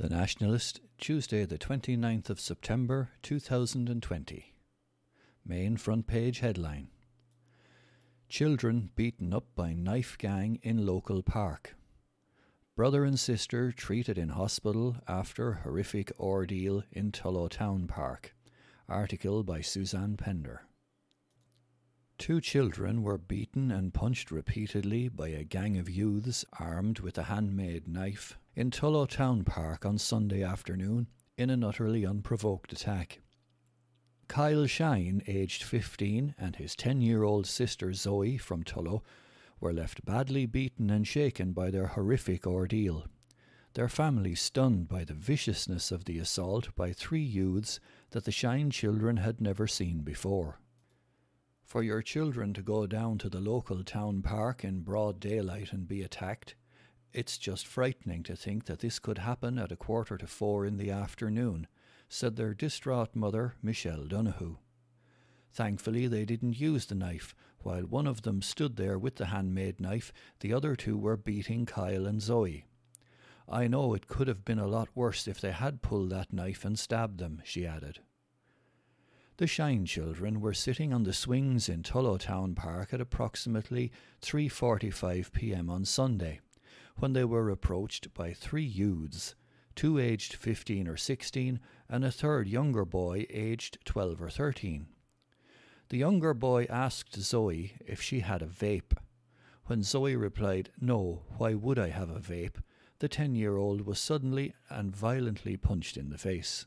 The 0.00 0.08
Nationalist, 0.08 0.80
Tuesday, 0.96 1.44
the 1.44 1.58
29th 1.58 2.30
of 2.30 2.40
September 2.40 3.10
2020. 3.20 4.54
Main 5.44 5.76
front 5.76 6.06
page 6.06 6.38
headline 6.38 6.88
Children 8.26 8.92
beaten 8.96 9.34
up 9.34 9.54
by 9.54 9.74
knife 9.74 10.16
gang 10.16 10.58
in 10.62 10.86
local 10.86 11.22
park. 11.22 11.76
Brother 12.74 13.04
and 13.04 13.20
sister 13.20 13.72
treated 13.72 14.16
in 14.16 14.30
hospital 14.30 14.96
after 15.06 15.52
horrific 15.64 16.10
ordeal 16.18 16.82
in 16.90 17.12
Tullow 17.12 17.50
Town 17.50 17.86
Park. 17.86 18.34
Article 18.88 19.42
by 19.42 19.60
Suzanne 19.60 20.16
Pender. 20.16 20.62
Two 22.20 22.42
children 22.42 23.02
were 23.02 23.16
beaten 23.16 23.70
and 23.70 23.94
punched 23.94 24.30
repeatedly 24.30 25.08
by 25.08 25.28
a 25.28 25.42
gang 25.42 25.78
of 25.78 25.88
youths 25.88 26.44
armed 26.58 27.00
with 27.00 27.16
a 27.16 27.22
handmade 27.22 27.88
knife 27.88 28.38
in 28.54 28.70
Tullow 28.70 29.08
Town 29.08 29.42
Park 29.42 29.86
on 29.86 29.96
Sunday 29.96 30.42
afternoon 30.42 31.06
in 31.38 31.48
an 31.48 31.64
utterly 31.64 32.04
unprovoked 32.04 32.74
attack. 32.74 33.22
Kyle 34.28 34.66
Shine, 34.66 35.22
aged 35.26 35.62
15, 35.62 36.34
and 36.38 36.56
his 36.56 36.76
10 36.76 37.00
year 37.00 37.22
old 37.22 37.46
sister 37.46 37.94
Zoe 37.94 38.36
from 38.36 38.64
Tullow 38.64 39.02
were 39.58 39.72
left 39.72 40.04
badly 40.04 40.44
beaten 40.44 40.90
and 40.90 41.08
shaken 41.08 41.52
by 41.52 41.70
their 41.70 41.86
horrific 41.86 42.46
ordeal. 42.46 43.06
Their 43.72 43.88
family 43.88 44.34
stunned 44.34 44.88
by 44.88 45.04
the 45.04 45.14
viciousness 45.14 45.90
of 45.90 46.04
the 46.04 46.18
assault 46.18 46.74
by 46.76 46.92
three 46.92 47.22
youths 47.22 47.80
that 48.10 48.26
the 48.26 48.30
Shine 48.30 48.70
children 48.70 49.16
had 49.16 49.40
never 49.40 49.66
seen 49.66 50.00
before. 50.00 50.60
For 51.70 51.84
your 51.84 52.02
children 52.02 52.52
to 52.54 52.62
go 52.62 52.88
down 52.88 53.18
to 53.18 53.28
the 53.28 53.38
local 53.38 53.84
town 53.84 54.22
park 54.22 54.64
in 54.64 54.80
broad 54.80 55.20
daylight 55.20 55.72
and 55.72 55.86
be 55.86 56.02
attacked, 56.02 56.56
it's 57.12 57.38
just 57.38 57.64
frightening 57.64 58.24
to 58.24 58.34
think 58.34 58.64
that 58.64 58.80
this 58.80 58.98
could 58.98 59.18
happen 59.18 59.56
at 59.56 59.70
a 59.70 59.76
quarter 59.76 60.18
to 60.18 60.26
four 60.26 60.66
in 60.66 60.78
the 60.78 60.90
afternoon, 60.90 61.68
said 62.08 62.34
their 62.34 62.54
distraught 62.54 63.14
mother, 63.14 63.54
Michelle 63.62 64.06
Donoghue. 64.08 64.56
Thankfully, 65.52 66.08
they 66.08 66.24
didn't 66.24 66.58
use 66.58 66.86
the 66.86 66.96
knife. 66.96 67.36
While 67.60 67.82
one 67.82 68.08
of 68.08 68.22
them 68.22 68.42
stood 68.42 68.74
there 68.74 68.98
with 68.98 69.14
the 69.14 69.26
handmade 69.26 69.80
knife, 69.80 70.12
the 70.40 70.52
other 70.52 70.74
two 70.74 70.98
were 70.98 71.16
beating 71.16 71.66
Kyle 71.66 72.04
and 72.04 72.20
Zoe. 72.20 72.64
I 73.48 73.68
know 73.68 73.94
it 73.94 74.08
could 74.08 74.26
have 74.26 74.44
been 74.44 74.58
a 74.58 74.66
lot 74.66 74.88
worse 74.96 75.28
if 75.28 75.40
they 75.40 75.52
had 75.52 75.82
pulled 75.82 76.10
that 76.10 76.32
knife 76.32 76.64
and 76.64 76.76
stabbed 76.76 77.20
them, 77.20 77.42
she 77.44 77.64
added. 77.64 78.00
The 79.40 79.46
Shine 79.46 79.86
children 79.86 80.42
were 80.42 80.52
sitting 80.52 80.92
on 80.92 81.04
the 81.04 81.14
swings 81.14 81.70
in 81.70 81.82
Tullow 81.82 82.18
Town 82.18 82.54
Park 82.54 82.92
at 82.92 83.00
approximately 83.00 83.90
3:45 84.20 85.32
p.m. 85.32 85.70
on 85.70 85.86
Sunday, 85.86 86.40
when 86.98 87.14
they 87.14 87.24
were 87.24 87.48
approached 87.48 88.12
by 88.12 88.34
three 88.34 88.66
youths, 88.66 89.34
two 89.74 89.98
aged 89.98 90.34
15 90.34 90.86
or 90.86 90.98
16 90.98 91.58
and 91.88 92.04
a 92.04 92.12
third 92.12 92.48
younger 92.48 92.84
boy 92.84 93.24
aged 93.30 93.78
12 93.86 94.20
or 94.20 94.28
13. 94.28 94.88
The 95.88 95.96
younger 95.96 96.34
boy 96.34 96.66
asked 96.68 97.14
Zoe 97.14 97.76
if 97.86 98.02
she 98.02 98.20
had 98.20 98.42
a 98.42 98.46
vape. 98.46 98.92
When 99.64 99.82
Zoe 99.82 100.16
replied, 100.16 100.68
No, 100.78 101.22
why 101.38 101.54
would 101.54 101.78
I 101.78 101.88
have 101.88 102.10
a 102.10 102.20
vape? 102.20 102.62
the 102.98 103.08
10 103.08 103.34
year 103.34 103.56
old 103.56 103.86
was 103.86 103.98
suddenly 103.98 104.52
and 104.68 104.94
violently 104.94 105.56
punched 105.56 105.96
in 105.96 106.10
the 106.10 106.18
face. 106.18 106.66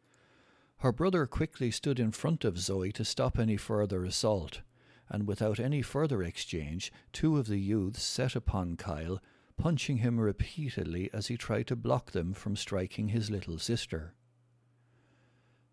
Her 0.84 0.92
brother 0.92 1.26
quickly 1.26 1.72
stood 1.72 1.98
in 1.98 2.12
front 2.12 2.44
of 2.44 2.60
Zoe 2.60 2.92
to 2.92 3.06
stop 3.06 3.40
any 3.40 3.56
further 3.56 4.04
assault, 4.04 4.64
and 5.08 5.26
without 5.26 5.58
any 5.58 5.82
further 5.82 6.22
exchange, 6.22 6.92
two 7.14 7.38
of 7.38 7.48
the 7.48 7.58
youths 7.58 8.04
set 8.04 8.36
upon 8.36 8.76
Kyle, 8.76 9.22
punching 9.56 10.00
him 10.00 10.20
repeatedly 10.20 11.10
as 11.14 11.28
he 11.28 11.38
tried 11.38 11.68
to 11.68 11.78
block 11.78 12.12
them 12.12 12.34
from 12.34 12.58
striking 12.58 13.08
his 13.08 13.32
little 13.32 13.58
sister. 13.58 14.14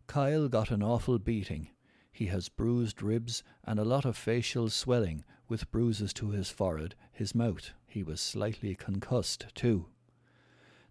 Kyle 0.06 0.46
got 0.46 0.70
an 0.70 0.80
awful 0.80 1.18
beating. 1.18 1.70
He 2.12 2.26
has 2.26 2.48
bruised 2.48 3.02
ribs 3.02 3.42
and 3.64 3.80
a 3.80 3.84
lot 3.84 4.04
of 4.04 4.16
facial 4.16 4.70
swelling, 4.70 5.24
with 5.48 5.72
bruises 5.72 6.12
to 6.12 6.30
his 6.30 6.50
forehead, 6.50 6.94
his 7.10 7.34
mouth. 7.34 7.72
He 7.84 8.04
was 8.04 8.20
slightly 8.20 8.76
concussed, 8.76 9.46
too. 9.56 9.86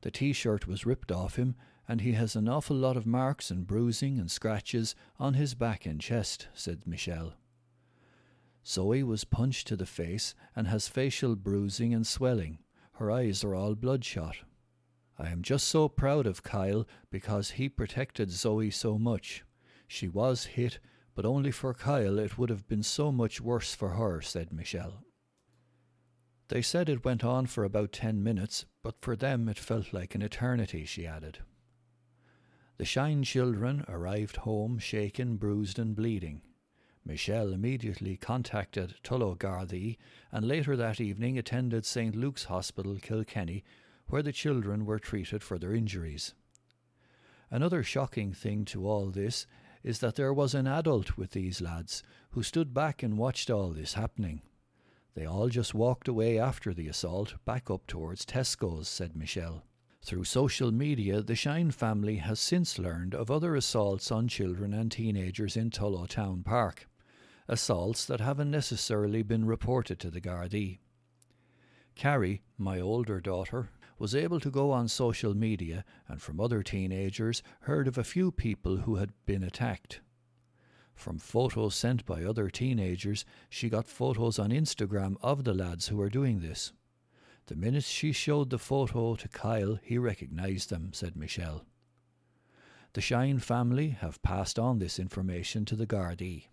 The 0.02 0.12
t 0.12 0.34
shirt 0.34 0.68
was 0.68 0.86
ripped 0.86 1.10
off 1.10 1.38
him, 1.38 1.56
and 1.90 2.02
he 2.02 2.12
has 2.12 2.36
an 2.36 2.48
awful 2.48 2.76
lot 2.76 2.96
of 2.96 3.08
marks 3.08 3.50
and 3.50 3.66
bruising 3.66 4.20
and 4.20 4.30
scratches 4.30 4.94
on 5.18 5.34
his 5.34 5.56
back 5.56 5.88
and 5.88 6.00
chest, 6.00 6.48
said 6.54 6.86
Michelle. 6.86 7.34
Zoe 8.64 9.02
was 9.02 9.24
punched 9.24 9.66
to 9.68 9.76
the 9.76 9.88
face 9.88 10.36
and 10.56 10.68
has 10.68 10.88
facial 10.88 11.36
bruising 11.36 11.92
and 11.92 12.06
swelling. 12.06 12.60
Her 12.94 13.10
eyes 13.10 13.44
are 13.44 13.56
all 13.56 13.74
bloodshot. 13.74 14.36
I 15.18 15.30
am 15.30 15.42
just 15.42 15.68
so 15.68 15.90
proud 15.90 16.28
of 16.28 16.44
Kyle 16.44 16.86
because 17.10 17.52
he 17.52 17.68
protected 17.68 18.30
Zoe 18.30 18.70
so 18.70 19.00
much. 19.00 19.44
She 19.88 20.08
was 20.08 20.46
hit, 20.46 20.78
but 21.16 21.26
only 21.26 21.50
for 21.50 21.74
Kyle 21.74 22.20
it 22.20 22.38
would 22.38 22.52
have 22.52 22.68
been 22.68 22.84
so 22.84 23.12
much 23.12 23.42
worse 23.42 23.74
for 23.74 23.90
her, 23.90 24.22
said 24.22 24.54
Michelle. 24.54 25.04
They 26.50 26.62
said 26.62 26.88
it 26.88 27.04
went 27.04 27.24
on 27.24 27.48
for 27.48 27.64
about 27.64 27.92
ten 27.92 28.22
minutes, 28.22 28.66
but 28.84 29.02
for 29.02 29.16
them 29.16 29.50
it 29.50 29.58
felt 29.58 29.92
like 29.92 30.14
an 30.14 30.22
eternity, 30.22 30.86
she 30.86 31.08
added. 31.08 31.40
The 32.80 32.86
Shine 32.86 33.24
children 33.24 33.84
arrived 33.90 34.38
home 34.38 34.80
shaken, 34.80 35.36
bruised, 35.36 35.80
and 35.80 35.94
bleeding. 35.94 36.42
Michelle 37.04 37.52
immediately 37.52 38.16
contacted 38.16 38.96
Tullow 39.04 39.36
Gardaí 39.38 39.98
and 40.32 40.48
later 40.48 40.78
that 40.78 41.02
evening 41.02 41.38
attended 41.38 41.86
St. 41.86 42.16
Luke's 42.16 42.46
Hospital, 42.46 42.96
Kilkenny, 42.96 43.66
where 44.08 44.24
the 44.24 44.32
children 44.32 44.86
were 44.86 44.98
treated 44.98 45.44
for 45.44 45.60
their 45.60 45.74
injuries. 45.74 46.34
Another 47.52 47.84
shocking 47.84 48.32
thing 48.32 48.64
to 48.64 48.88
all 48.88 49.10
this 49.10 49.46
is 49.84 50.00
that 50.00 50.16
there 50.16 50.34
was 50.34 50.56
an 50.56 50.66
adult 50.66 51.18
with 51.18 51.32
these 51.32 51.60
lads 51.60 52.02
who 52.32 52.44
stood 52.44 52.74
back 52.74 53.04
and 53.04 53.18
watched 53.18 53.50
all 53.50 53.72
this 53.72 53.96
happening. 53.96 54.42
They 55.16 55.26
all 55.26 55.50
just 55.50 55.74
walked 55.74 56.08
away 56.08 56.40
after 56.40 56.74
the 56.74 56.88
assault, 56.88 57.34
back 57.44 57.70
up 57.70 57.88
towards 57.88 58.26
Tesco's, 58.26 58.88
said 58.88 59.18
Michelle. 59.18 59.66
Through 60.02 60.24
social 60.24 60.72
media, 60.72 61.22
the 61.22 61.36
Shine 61.36 61.72
family 61.72 62.18
has 62.18 62.40
since 62.40 62.80
learned 62.80 63.14
of 63.14 63.30
other 63.30 63.56
assaults 63.56 64.12
on 64.12 64.28
children 64.28 64.74
and 64.74 64.92
teenagers 64.92 65.56
in 65.56 65.70
Tullow 65.70 66.08
Town 66.08 66.42
Park, 66.42 66.88
assaults 67.48 68.06
that 68.06 68.22
haven't 68.22 68.50
necessarily 68.50 69.22
been 69.24 69.46
reported 69.46 70.00
to 70.00 70.10
the 70.10 70.22
Gardaí. 70.22 70.80
Carrie, 71.96 72.42
my 72.58 72.80
older 72.80 73.20
daughter, 73.20 73.70
was 74.00 74.16
able 74.16 74.40
to 74.40 74.50
go 74.50 74.72
on 74.72 74.88
social 74.88 75.36
media 75.36 75.84
and 76.08 76.22
from 76.22 76.40
other 76.40 76.64
teenagers 76.64 77.44
heard 77.62 77.88
of 77.88 77.98
a 77.98 78.04
few 78.04 78.32
people 78.32 78.78
who 78.78 78.96
had 78.96 79.12
been 79.26 79.44
attacked. 79.44 80.00
From 80.96 81.20
photos 81.20 81.76
sent 81.76 82.06
by 82.06 82.24
other 82.24 82.50
teenagers, 82.50 83.26
she 83.50 83.70
got 83.70 83.88
photos 83.88 84.40
on 84.40 84.50
Instagram 84.52 85.18
of 85.22 85.44
the 85.44 85.54
lads 85.54 85.90
who 85.90 85.98
were 85.98 86.10
doing 86.10 86.40
this. 86.40 86.72
The 87.50 87.56
minute 87.56 87.84
she 87.84 88.12
showed 88.12 88.52
the 88.52 88.60
photo 88.60 89.16
to 89.16 89.28
Kyle, 89.28 89.80
he 89.82 89.98
recognized 89.98 90.70
them, 90.70 90.94
said 90.94 91.16
Michelle. 91.16 91.66
The 92.94 93.02
Shine 93.02 93.40
family 93.40 93.90
have 93.90 94.22
passed 94.22 94.60
on 94.60 94.78
this 94.78 95.00
information 95.00 95.66
to 95.66 95.76
the 95.76 95.88
Gardaí. 95.88 96.44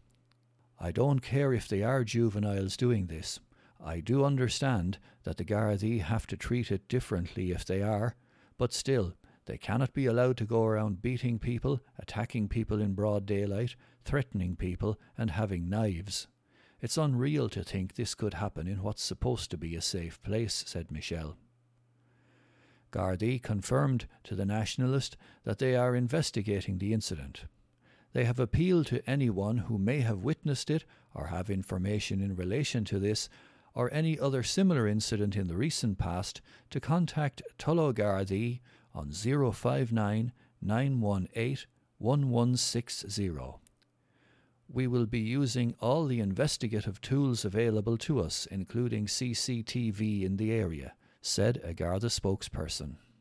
I 0.81 0.93
don't 0.93 1.19
care 1.19 1.53
if 1.53 1.69
they 1.69 1.83
are 1.83 2.03
juveniles 2.03 2.79
doing 2.79 3.09
this. 3.09 3.41
I 3.79 4.01
do 4.01 4.25
understand 4.25 4.97
that 5.25 5.37
the 5.37 5.45
Gardaí 5.45 6.01
have 6.01 6.27
to 6.29 6.37
treat 6.39 6.73
it 6.73 6.89
differently 6.89 7.51
if 7.51 7.67
they 7.67 7.83
are, 7.83 8.15
but 8.57 8.73
still, 8.73 9.13
they 9.45 9.59
cannot 9.59 9.93
be 9.93 10.07
allowed 10.07 10.39
to 10.39 10.47
go 10.47 10.65
around 10.65 11.03
beating 11.03 11.39
people, 11.39 11.79
attacking 11.99 12.49
people 12.49 12.81
in 12.81 12.95
broad 12.95 13.27
daylight, 13.27 13.77
threatening 14.07 14.57
people, 14.57 14.99
and 15.19 15.33
having 15.33 15.69
knives. 15.69 16.27
It's 16.81 16.99
unreal 16.99 17.49
to 17.51 17.65
think 17.65 17.95
this 17.95 18.15
could 18.15 18.35
happen 18.35 18.67
in 18.67 18.83
what's 18.83 19.03
supposed 19.03 19.51
to 19.51 19.57
be 19.57 19.75
a 19.75 19.81
safe 19.81 20.23
place, 20.23 20.65
said 20.67 20.91
Michelle. 20.91 21.37
Gardaí 22.93 23.43
confirmed 23.43 24.07
to 24.25 24.35
the 24.35 24.47
Nationalist 24.47 25.17
that 25.45 25.59
they 25.59 25.75
are 25.75 25.97
investigating 25.97 26.79
the 26.79 26.93
incident. 26.93 27.45
They 28.13 28.25
have 28.25 28.39
appealed 28.39 28.87
to 28.87 29.09
anyone 29.09 29.59
who 29.59 29.79
may 29.79 30.01
have 30.01 30.23
witnessed 30.23 30.71
it 30.71 30.85
or 31.15 31.27
have 31.27 31.51
information 31.51 32.21
in 32.21 32.37
relation 32.37 32.85
to 32.87 32.99
this 32.99 33.29
or 33.75 33.93
any 33.93 34.19
other 34.19 34.43
similar 34.43 34.87
incident 34.87 35.37
in 35.37 35.49
the 35.49 35.57
recent 35.57 35.99
past 35.99 36.41
to 36.71 36.81
contact 36.81 37.43
Tullow 37.59 37.93
Gardaí 37.93 38.61
on 38.95 39.11
059 39.11 40.33
918 40.63 41.59
1160. 41.99 43.66
We 44.69 44.87
will 44.87 45.07
be 45.07 45.21
using 45.21 45.75
all 45.81 46.07
the 46.07 46.21
investigative 46.21 47.01
tools 47.01 47.45
available 47.45 47.97
to 47.99 48.21
us, 48.21 48.47
including 48.51 49.07
CCTV 49.07 50.25
in 50.25 50.37
the 50.37 50.53
area, 50.53 50.95
said 51.21 51.61
a 51.63 51.73
Garda 51.73 52.09
spokesperson. 52.09 52.97